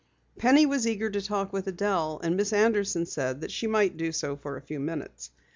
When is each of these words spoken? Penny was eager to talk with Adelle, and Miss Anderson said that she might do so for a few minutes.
Penny 0.39 0.65
was 0.65 0.87
eager 0.87 1.11
to 1.11 1.21
talk 1.21 1.53
with 1.53 1.67
Adelle, 1.67 2.19
and 2.23 2.35
Miss 2.35 2.51
Anderson 2.53 3.05
said 3.05 3.41
that 3.41 3.51
she 3.51 3.67
might 3.67 3.97
do 3.97 4.11
so 4.11 4.35
for 4.35 4.57
a 4.57 4.61
few 4.63 4.79
minutes. 4.79 5.29